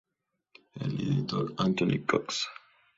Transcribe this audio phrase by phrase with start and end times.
[0.79, 2.47] El editor es Anthony Cox.